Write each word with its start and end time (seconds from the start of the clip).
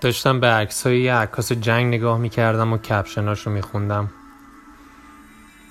داشتم 0.00 0.40
به 0.40 0.46
عکسای 0.46 1.00
یه 1.00 1.14
عکاس 1.14 1.52
جنگ 1.52 1.94
نگاه 1.94 2.18
می‌کردم 2.18 2.72
و 2.72 2.78
کپشناش 2.78 3.46
رو 3.46 3.52
میخوندم. 3.52 4.10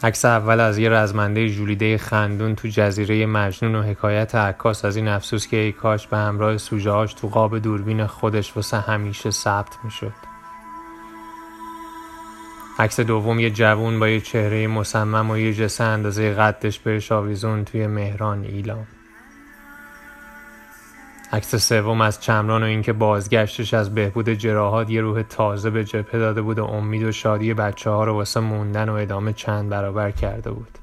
عکس 0.04 0.26
اول 0.26 0.60
از 0.60 0.78
یه 0.78 0.90
رزمنده 0.90 1.50
جولیده 1.50 1.98
خندون 1.98 2.56
تو 2.56 2.68
جزیره 2.68 3.26
مجنون 3.26 3.76
و 3.76 3.82
حکایت 3.82 4.36
عکاس 4.36 4.86
از 4.86 4.96
این 4.96 5.08
افسوس 5.08 5.48
که 5.48 5.58
ای 5.58 5.72
کاش 5.72 6.08
به 6.08 6.18
همراه 6.18 6.58
سوژهاش 6.58 7.14
تو 7.14 7.28
قاب 7.28 7.60
دوربین 7.60 8.06
خودش 8.06 8.56
واسه 8.56 8.80
همیشه 8.80 9.32
ثبت 9.32 9.78
می‌شد. 9.84 10.14
عکس 12.80 13.00
دوم 13.00 13.40
یه 13.40 13.50
جوون 13.50 14.00
با 14.00 14.08
یه 14.08 14.22
چهره 14.22 14.68
مصمم 14.68 15.32
و 15.32 15.38
یه 15.38 15.54
جسه 15.54 15.84
اندازه 15.84 16.34
قدش 16.34 16.80
بهش 16.80 17.12
آویزون 17.12 17.66
توی 17.66 17.88
مهران 17.88 18.44
ایلام. 18.44 18.88
عکس 21.32 21.56
سوم 21.56 22.02
از 22.02 22.22
چمران 22.22 22.64
و 22.64 22.66
اینکه 22.66 22.94
بازگشتش 22.94 23.74
از 23.74 23.96
بهبود 23.96 24.30
جراحات 24.30 24.90
یه 24.90 25.02
روح 25.02 25.22
تازه 25.22 25.70
به 25.70 25.86
جبهه 25.86 26.20
داده 26.20 26.42
بود 26.42 26.60
و 26.60 26.66
امید 26.66 27.04
و 27.04 27.12
شادی 27.12 27.54
بچه 27.54 27.90
ها 27.90 28.04
رو 28.04 28.14
واسه 28.14 28.40
موندن 28.40 28.90
و 28.90 28.94
ادامه 28.94 29.34
چند 29.34 29.70
برابر 29.70 30.12
کرده 30.12 30.52
بود. 30.52 30.78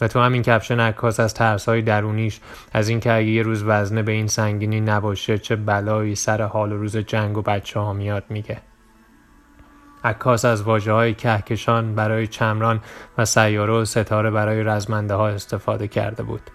و 0.00 0.08
تو 0.08 0.20
همین 0.20 0.42
کپشن 0.42 0.80
عکاس 0.80 1.20
از 1.20 1.34
ترس 1.34 1.68
های 1.68 1.82
درونیش 1.82 2.40
از 2.72 2.88
اینکه 2.88 3.12
اگه 3.12 3.26
یه 3.26 3.42
روز 3.42 3.62
وزنه 3.66 4.02
به 4.02 4.12
این 4.12 4.26
سنگینی 4.26 4.80
نباشه 4.80 5.38
چه 5.38 5.56
بلایی 5.56 6.14
سر 6.14 6.42
حال 6.42 6.72
و 6.72 6.76
روز 6.76 6.96
جنگ 6.96 7.38
و 7.38 7.42
بچه 7.42 7.80
ها 7.80 7.92
میاد 7.92 8.24
میگه. 8.28 8.58
عکاس 10.04 10.44
از 10.44 10.62
واجه 10.62 10.92
های 10.92 11.14
کهکشان 11.14 11.94
برای 11.94 12.26
چمران 12.26 12.80
و 13.18 13.24
سیاره 13.24 13.72
و 13.72 13.84
ستاره 13.84 14.30
برای 14.30 14.62
رزمنده 14.62 15.14
ها 15.14 15.28
استفاده 15.28 15.88
کرده 15.88 16.22
بود. 16.22 16.50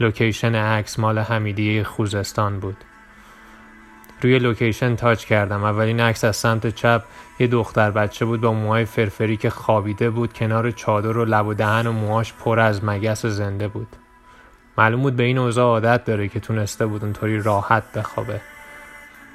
location 0.00 0.54
عکس 0.54 0.98
مال 0.98 1.18
حمیدیه 1.18 1.84
خوزستان 1.84 2.60
بود. 2.60 2.76
روی 4.22 4.38
location 4.38 4.96
touch 4.96 5.24
کردم. 5.24 5.64
اولین 5.64 6.00
عکس 6.00 6.24
از 6.24 6.36
سمت 6.36 6.74
چپ 6.74 7.02
یه 7.38 7.46
دختر 7.46 7.90
بچه 7.90 8.24
بود 8.24 8.40
با 8.40 8.52
موهای 8.52 8.84
فرفری 8.84 9.36
که 9.36 9.50
خوابیده 9.50 10.10
بود. 10.10 10.32
کنار 10.32 10.70
چادر 10.70 11.18
و 11.18 11.24
لب 11.24 11.46
و 11.46 11.54
دهن 11.54 11.86
و 11.86 11.92
موهاش 11.92 12.32
پر 12.32 12.60
از 12.60 12.84
مگس 12.84 13.26
زنده 13.26 13.68
بود. 13.68 13.96
معلوم 14.78 15.02
بود 15.02 15.16
به 15.16 15.22
این 15.22 15.38
اوضاع 15.38 15.64
عادت 15.64 16.04
داره 16.04 16.28
که 16.28 16.40
تونسته 16.40 16.86
بود 16.86 17.04
اونطوری 17.04 17.40
راحت 17.40 17.92
بخوابه. 17.92 18.40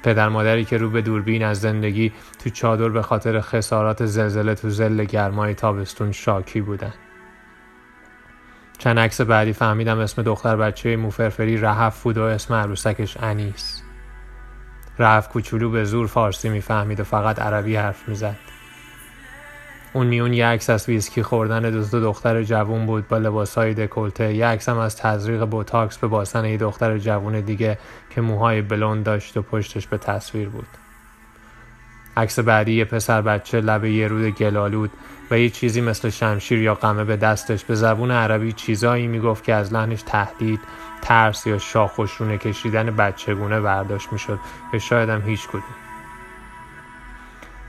پدر 0.02 0.28
مادری 0.28 0.64
که 0.64 0.78
رو 0.78 0.90
به 0.90 1.02
دوربین 1.02 1.44
از 1.44 1.60
زندگی 1.60 2.12
تو 2.44 2.50
چادر 2.50 2.88
به 2.88 3.02
خاطر 3.02 3.40
خسارات 3.40 4.06
زلزله 4.06 4.54
تو 4.54 4.70
زل 4.70 5.04
گرمای 5.04 5.54
تابستون 5.54 6.12
شاکی 6.12 6.60
بودن. 6.60 6.94
چند 8.86 8.98
عکس 8.98 9.20
بعدی 9.20 9.52
فهمیدم 9.52 9.98
اسم 9.98 10.22
دختر 10.22 10.56
بچه 10.56 10.96
موفرفری 10.96 11.56
رهف 11.56 12.02
بود 12.02 12.18
و 12.18 12.22
اسم 12.22 12.54
عروسکش 12.54 13.16
انیس. 13.20 13.82
رهف 14.98 15.28
کوچولو 15.28 15.70
به 15.70 15.84
زور 15.84 16.06
فارسی 16.06 16.48
می‌فهمید 16.48 17.00
و 17.00 17.04
فقط 17.04 17.38
عربی 17.38 17.76
حرف 17.76 18.08
می‌زد. 18.08 18.36
اون 19.92 20.06
میون 20.06 20.32
یه 20.32 20.46
عکس 20.46 20.70
از 20.70 20.88
ویسکی 20.88 21.22
خوردن 21.22 21.70
دو, 21.70 21.84
دو 21.84 22.00
دختر 22.00 22.42
جوون 22.42 22.86
بود 22.86 23.08
با 23.08 23.18
لباسهای 23.18 23.74
دکلته 23.74 24.34
یه 24.34 24.46
عکس 24.46 24.68
هم 24.68 24.78
از 24.78 24.96
تزریق 24.96 25.44
بوتاکس 25.44 25.98
به 25.98 26.06
باسن 26.06 26.44
یه 26.44 26.56
دختر 26.56 26.98
جوون 26.98 27.40
دیگه 27.40 27.78
که 28.10 28.20
موهای 28.20 28.62
بلوند 28.62 29.04
داشت 29.04 29.36
و 29.36 29.42
پشتش 29.42 29.86
به 29.86 29.98
تصویر 29.98 30.48
بود. 30.48 30.68
عکس 32.16 32.38
بعدی 32.38 32.72
یه 32.72 32.84
پسر 32.84 33.22
بچه 33.22 33.60
لب 33.60 33.84
یه 33.84 34.08
رود 34.08 34.34
گلالود 34.34 34.90
و 35.30 35.38
یه 35.38 35.50
چیزی 35.50 35.80
مثل 35.80 36.10
شمشیر 36.10 36.58
یا 36.58 36.74
قمه 36.74 37.04
به 37.04 37.16
دستش 37.16 37.64
به 37.64 37.74
زبون 37.74 38.10
عربی 38.10 38.52
چیزایی 38.52 39.06
می‌گفت 39.06 39.44
که 39.44 39.54
از 39.54 39.72
لحنش 39.72 40.02
تهدید 40.02 40.60
ترس 41.02 41.46
یا 41.46 41.58
شاخشونه 41.58 42.38
کشیدن 42.38 42.96
بچگونه 42.96 43.60
برداشت 43.60 44.12
می‌شد 44.12 44.38
یا 44.72 44.78
شاید 44.78 45.08
هم 45.08 45.22
هیچ 45.22 45.48
کدوم. 45.48 45.62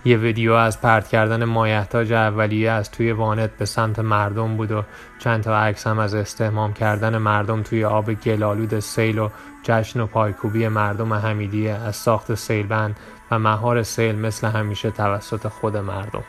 یه 0.05 0.17
ویدیو 0.17 0.53
از 0.53 0.81
پرت 0.81 1.07
کردن 1.07 1.45
مایحتاج 1.45 2.13
اولیه 2.13 2.71
از 2.71 2.91
توی 2.91 3.11
وانت 3.11 3.49
به 3.57 3.65
سمت 3.65 3.99
مردم 3.99 4.57
بود 4.57 4.71
و 4.71 4.83
چند 5.19 5.43
تا 5.43 5.59
عکس 5.59 5.87
هم 5.87 5.99
از 5.99 6.15
استهمام 6.15 6.73
کردن 6.73 7.17
مردم 7.17 7.63
توی 7.63 7.85
آب 7.85 8.13
گلالود 8.13 8.79
سیل 8.79 9.19
و 9.19 9.29
جشن 9.63 9.99
و 9.99 10.05
پایکوبی 10.05 10.67
مردم 10.67 11.13
حمیدیه 11.13 11.71
از 11.71 11.95
ساخت 11.95 12.35
سیلبند 12.35 12.99
و 13.31 13.39
مهار 13.39 13.83
سیل 13.83 14.15
مثل 14.15 14.47
همیشه 14.47 14.91
توسط 14.91 15.47
خود 15.47 15.77
مردم. 15.77 16.23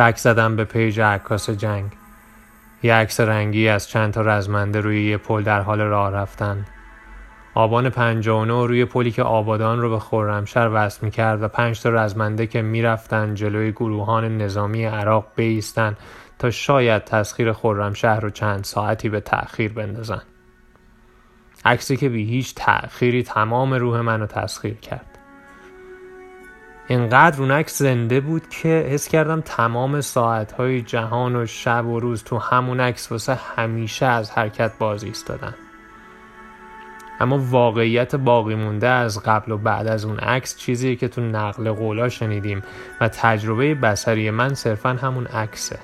back 0.00 0.16
زدم 0.16 0.56
به 0.56 0.64
page 0.64 1.00
عکاس 1.00 1.50
جنگ. 1.50 1.92
یه 2.82 2.94
عکس 2.94 3.20
رنگی 3.20 3.68
از 3.68 3.88
چند 3.88 4.12
تا 4.12 4.20
رزمنده 4.20 4.80
روی 4.80 5.04
یه 5.04 5.16
پل 5.16 5.42
در 5.42 5.60
حال 5.60 5.80
راه 5.80 6.10
رفتن. 6.10 6.66
آبان 7.54 7.90
59 7.90 8.66
روی 8.66 8.84
پلی 8.84 9.10
که 9.10 9.22
آبادان 9.22 9.80
رو 9.80 9.90
به 9.90 9.98
خرمشهر 9.98 10.70
وصل 10.72 10.98
می‌کرد 11.02 11.42
و 11.42 11.48
پنج 11.48 11.82
تا 11.82 11.88
رزمنده 11.90 12.46
که 12.46 12.62
می‌رفتن 12.62 13.34
جلوی 13.34 13.72
گروهان 13.72 14.38
نظامی 14.38 14.84
عراق 14.84 15.26
وایستن 15.36 15.96
تا 16.38 16.50
شاید 16.50 17.04
تسخیر 17.04 17.52
خرمشهر 17.52 18.20
رو 18.20 18.30
چند 18.30 18.64
ساعتی 18.64 19.08
به 19.08 19.20
تأخیر 19.20 19.72
بندازن. 19.72 20.22
عکسی 21.64 21.96
که 21.96 22.08
بی 22.08 22.24
هیچ 22.24 22.54
تأخیری 22.54 23.22
تمام 23.22 23.74
روح 23.74 24.00
منو 24.00 24.26
تسخیر 24.26 24.74
کرد. 24.74 25.09
اینقدر 26.90 27.40
اون 27.40 27.50
عکس 27.50 27.78
زنده 27.78 28.20
بود 28.20 28.48
که 28.48 28.68
حس 28.68 29.08
کردم 29.08 29.40
تمام 29.40 30.00
ساعتهای 30.00 30.82
جهان 30.82 31.36
و 31.36 31.46
شب 31.46 31.86
و 31.86 32.00
روز 32.00 32.24
تو 32.24 32.38
همون 32.38 32.80
عکس 32.80 33.12
واسه 33.12 33.38
همیشه 33.56 34.06
از 34.06 34.30
حرکت 34.30 34.72
باز 34.78 35.04
ایستادن. 35.04 35.54
اما 37.20 37.38
واقعیت 37.38 38.16
باقی 38.16 38.54
مونده 38.54 38.88
از 38.88 39.22
قبل 39.22 39.52
و 39.52 39.58
بعد 39.58 39.86
از 39.86 40.04
اون 40.04 40.18
عکس 40.18 40.56
چیزی 40.56 40.96
که 40.96 41.08
تو 41.08 41.20
نقل 41.20 41.72
قولا 41.72 42.08
شنیدیم 42.08 42.62
و 43.00 43.08
تجربه 43.08 43.74
بسری 43.74 44.30
من 44.30 44.54
صرفا 44.54 44.88
همون 44.88 45.26
عکسه. 45.26 45.78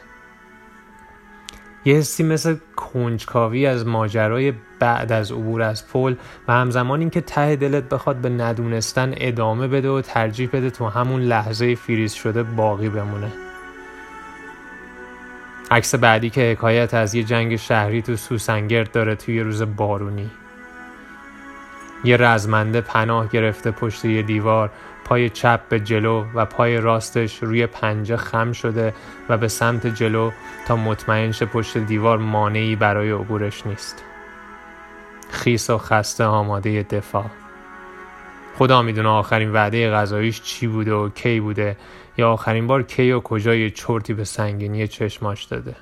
یه 1.87 1.95
حسی 1.95 2.23
مثل 2.23 2.57
کنجکاوی 2.77 3.67
از 3.67 3.87
ماجرای 3.87 4.53
بعد 4.79 5.13
از 5.13 5.33
عبور 5.33 5.63
از 5.63 5.89
پل 5.89 6.15
و 6.49 6.53
همزمان 6.53 7.01
اینکه 7.01 7.21
ته 7.21 7.57
دلت 7.57 7.89
بخواد 7.89 8.17
به 8.17 8.29
ندونستن 8.29 9.15
ادامه 9.17 9.69
بده 9.69 9.89
و 9.89 10.01
ترجیح 10.01 10.49
بده 10.53 10.71
تو 10.71 10.87
همون 10.87 11.21
لحظه 11.23 11.75
فریز 11.75 12.13
شده 12.13 12.43
باقی 12.43 12.89
بمونه. 12.89 13.33
عکس 15.71 15.95
بعدی 15.95 16.31
که 16.31 16.51
حکایت 16.51 16.95
از 16.95 17.15
یه 17.15 17.23
جنگ 17.23 17.57
شهری 17.57 18.03
تو 18.03 18.17
سوسنگرد 18.17 18.93
داره 18.93 19.15
توی 19.15 19.41
روز 19.41 19.63
بارونی. 19.63 20.31
یه 22.05 22.17
رزمنده 22.17 22.81
پناه 22.81 23.29
گرفته 23.29 23.71
پشت 23.71 24.05
یه 24.05 24.23
دیوار 24.23 24.71
پای 25.07 25.31
چپ 25.31 25.69
به 25.69 25.81
جلو 25.81 26.25
و 26.35 26.45
پای 26.45 26.81
راستش 26.81 27.43
روی 27.43 27.67
پنجه 27.67 28.17
خم 28.17 28.53
شده 28.53 28.95
و 29.29 29.39
به 29.39 29.49
سمت 29.49 29.87
جلو 29.87 30.31
تا 30.67 30.77
مطمئن 30.77 31.33
شه 31.33 31.47
پشت 31.47 31.79
دیوار 31.79 32.19
مانعی 32.19 32.77
برای 32.77 33.11
عبورش 33.11 33.67
نیست. 33.67 34.05
خیس 35.31 35.71
و 35.71 35.79
خسته 35.79 36.25
آماده 36.25 36.83
دفاع. 36.83 37.25
خدا 38.59 38.83
می‌دونه 38.83 39.09
آخرین 39.09 39.53
وعده 39.53 39.91
غذاییش 39.91 40.43
چی 40.43 40.67
بوده 40.67 40.93
و 40.93 41.09
کی 41.09 41.41
بوده 41.41 41.77
یا 42.17 42.33
آخرین 42.33 42.67
بار 42.67 42.83
کی 42.83 43.13
و 43.13 43.21
کجا 43.21 43.55
یه 43.55 43.71
چرتی 43.71 44.15
به 44.15 44.25
سنگینی 44.25 44.89
چشماش 44.89 45.45
داده. 45.45 45.77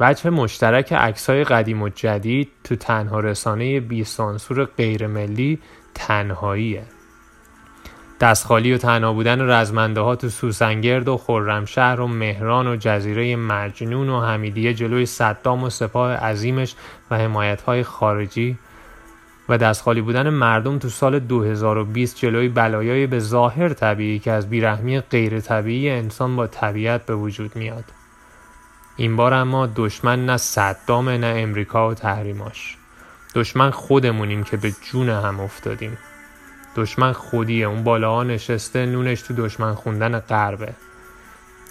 وجه 0.00 0.30
مشترک 0.30 0.92
عکسای 0.92 1.44
قدیم 1.44 1.82
و 1.82 1.88
جدید 1.88 2.48
تو 2.64 2.76
تنها 2.76 3.20
رسانه 3.20 3.80
بی 3.80 4.04
سانسور 4.04 4.64
غیر 4.64 5.06
ملی 5.06 5.58
تنهاییه. 5.94 6.82
دستخالی 8.22 8.72
و 8.72 8.78
تنها 8.78 9.12
بودن 9.12 9.50
رزمنده 9.50 10.00
ها 10.00 10.16
تو 10.16 10.28
سوسنگرد 10.28 11.08
و 11.08 11.16
خرمشهر 11.16 12.00
و 12.00 12.06
مهران 12.06 12.66
و 12.66 12.76
جزیره 12.76 13.36
مجنون 13.36 14.08
و 14.08 14.20
حمیدیه 14.20 14.74
جلوی 14.74 15.06
صدام 15.06 15.62
و 15.62 15.70
سپاه 15.70 16.12
عظیمش 16.12 16.74
و 17.10 17.18
حمایت 17.18 17.62
های 17.62 17.82
خارجی 17.82 18.58
و 19.48 19.58
دستخالی 19.58 20.00
بودن 20.00 20.30
مردم 20.30 20.78
تو 20.78 20.88
سال 20.88 21.18
2020 21.18 22.16
جلوی 22.16 22.48
بلایای 22.48 23.06
به 23.06 23.18
ظاهر 23.18 23.68
طبیعی 23.68 24.18
که 24.18 24.30
از 24.30 24.50
بیرحمی 24.50 25.00
غیر 25.00 25.40
طبیعی 25.40 25.90
انسان 25.90 26.36
با 26.36 26.46
طبیعت 26.46 27.06
به 27.06 27.14
وجود 27.14 27.56
میاد. 27.56 27.84
این 28.96 29.16
بار 29.16 29.34
اما 29.34 29.68
دشمن 29.76 30.26
نه 30.26 30.36
صدام 30.36 31.08
نه 31.08 31.34
امریکا 31.36 31.88
و 31.88 31.94
تحریماش. 31.94 32.76
دشمن 33.34 33.70
خودمونیم 33.70 34.44
که 34.44 34.56
به 34.56 34.72
جون 34.80 35.08
هم 35.08 35.40
افتادیم. 35.40 35.98
دشمن 36.76 37.12
خودیه 37.12 37.66
اون 37.66 37.84
بالاها 37.84 38.22
نشسته 38.22 38.86
نونش 38.86 39.22
تو 39.22 39.34
دشمن 39.34 39.74
خوندن 39.74 40.18
غربه. 40.18 40.74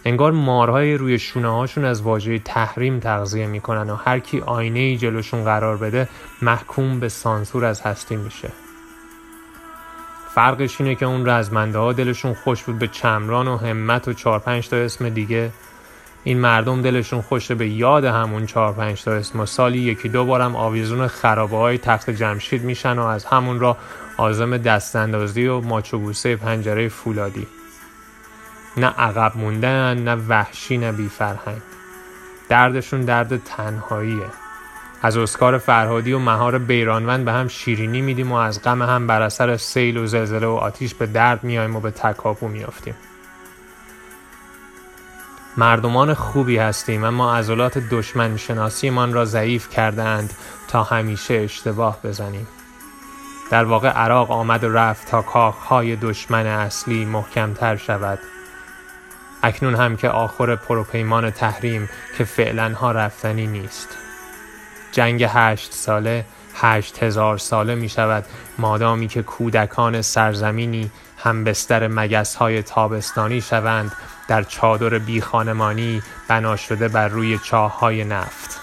انگار 0.06 0.32
مارهای 0.32 0.98
روی 0.98 1.20
شونه 1.20 1.48
هاشون 1.48 1.86
از 1.86 2.02
واژه 2.02 2.40
تحریم 2.40 3.00
تغذیه 3.00 3.48
می‌کنن 3.48 3.90
و 3.90 3.96
هر 3.96 4.20
کی 4.20 4.40
آینه 4.40 4.80
ای 4.80 4.98
جلوشون 4.98 5.44
قرار 5.44 5.78
بده 5.78 6.10
محکوم 6.42 7.00
به 7.00 7.10
سانسور 7.10 7.66
از 7.66 7.82
هستی 7.82 8.16
میشه. 8.16 8.52
فرقش 10.36 10.82
اینه 10.82 10.96
که 10.96 11.06
اون 11.06 11.30
رزمنده 11.30 11.78
ها 11.78 11.94
دلشون 11.94 12.34
خوش 12.34 12.64
بود 12.64 12.80
به 12.80 12.88
چمران 12.88 13.48
و 13.48 13.58
همت 13.58 14.08
و 14.08 14.14
چهار 14.14 14.40
پنج 14.40 14.70
تا 14.70 14.78
اسم 14.78 15.10
دیگه 15.10 15.52
این 16.24 16.40
مردم 16.40 16.82
دلشون 16.82 17.22
خوشه 17.22 17.56
به 17.56 17.70
یاد 17.70 18.06
همون 18.06 18.46
چهار 18.46 18.74
پنج 18.74 19.04
تا 19.04 19.12
اسم 19.12 19.40
و 19.40 19.46
سالی 19.46 19.80
یکی 19.80 20.10
دو 20.10 20.26
بارم 20.26 20.56
آویزون 20.56 21.08
خرابه 21.08 21.58
های 21.58 21.78
تخت 21.78 22.10
جمشید 22.10 22.64
میشن 22.64 23.00
و 23.00 23.06
از 23.06 23.26
همون 23.26 23.60
را 23.60 23.78
آزم 24.18 24.58
دستاندازی 24.58 25.48
و 25.48 25.62
ماچوبوسه 25.62 26.36
پنجره 26.36 26.90
فولادی. 26.90 27.48
نه 28.78 28.88
عقب 28.88 29.38
موندن 29.38 29.98
نه 29.98 30.16
وحشی 30.16 30.78
نه 30.78 30.92
بی 30.92 31.10
فرهنگ. 31.10 31.62
دردشون 32.50 33.02
درد 33.02 33.44
تنهاییه. 33.44 34.28
از 35.02 35.18
اسکار 35.18 35.58
فرهادی 35.58 36.14
و 36.14 36.20
مهار 36.20 36.58
بیرانوند 36.58 37.26
به 37.26 37.32
هم 37.32 37.48
شیرینی 37.48 38.02
میدیم 38.02 38.32
و 38.32 38.36
از 38.36 38.62
غم 38.62 38.82
هم 38.82 39.08
بر 39.08 39.22
اثر 39.22 39.58
سیل 39.58 39.98
و 39.98 40.06
زلزله 40.06 40.48
و 40.48 40.52
آتیش 40.52 40.94
به 40.94 41.06
درد 41.06 41.44
میایم 41.44 41.76
و 41.76 41.80
به 41.80 41.92
تکاپو 41.92 42.48
میافتیم. 42.48 42.96
مردمان 45.58 46.14
خوبی 46.14 46.58
هستیم 46.58 47.04
اما 47.04 47.36
عضلات 47.36 47.78
دشمن 47.78 48.38
شناسیمان 48.38 49.14
را 49.14 49.26
ضعیف 49.26 49.70
کردند 49.70 50.34
تا 50.68 50.84
همیشه 50.84 51.34
اشتباه 51.34 51.98
بزنیم. 52.04 52.48
در 53.52 53.64
واقع 53.64 53.90
عراق 53.90 54.32
آمد 54.32 54.64
و 54.64 54.70
رفت 54.74 55.08
تا 55.08 55.22
کاخهای 55.22 55.96
دشمن 55.96 56.46
اصلی 56.46 57.06
محکمتر 57.06 57.76
شود. 57.76 58.20
اکنون 59.44 59.76
هم 59.76 59.98
که 59.98 60.10
آخر 60.10 60.56
پروپیمان 60.56 61.30
تحریم 61.30 61.90
که 62.18 62.24
فعلا 62.24 62.74
ها 62.74 62.92
رفتنی 62.92 63.48
نیست. 63.48 63.90
جنگ 64.92 65.26
هشت 65.30 65.74
ساله 65.74 66.26
هشت 66.56 67.04
هزار 67.04 67.38
ساله 67.38 67.76
می 67.76 67.90
شود 67.90 68.26
مادامی 68.58 69.08
که 69.08 69.24
کودکان 69.24 70.02
سرزمینی 70.02 70.92
هم 71.18 71.44
بستر 71.44 71.88
مگس 71.88 72.36
های 72.36 72.64
تابستانی 72.64 73.42
شوند 73.42 73.92
در 74.32 74.44
چادر 74.44 75.00
بی 75.00 75.22
خانمانی 75.22 76.02
بنا 76.28 76.56
شده 76.56 76.88
بر 76.88 77.08
روی 77.08 77.40
چاه 77.44 77.80
های 77.80 78.04
نفت. 78.04 78.61